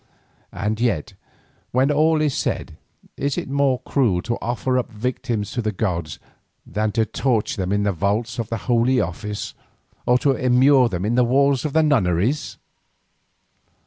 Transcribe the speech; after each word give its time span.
And 0.51 0.81
yet, 0.81 1.13
when 1.69 1.91
all 1.91 2.21
is 2.21 2.33
said, 2.33 2.75
is 3.17 3.37
it 3.37 3.47
more 3.47 3.81
cruel 3.83 4.23
to 4.23 4.39
offer 4.41 4.79
up 4.79 4.89
victims 4.91 5.51
to 5.51 5.61
the 5.61 5.71
gods 5.71 6.17
than 6.65 6.91
to 6.93 7.05
torture 7.05 7.57
them 7.57 7.71
in 7.71 7.83
the 7.83 7.91
vaults 7.91 8.39
of 8.39 8.49
the 8.49 8.57
Holy 8.65 8.99
Office 8.99 9.53
or 10.07 10.17
to 10.17 10.31
immure 10.31 10.89
them 10.89 11.05
in 11.05 11.13
the 11.13 11.23
walls 11.23 11.65
of 11.65 11.75
nunneries? 11.75 12.57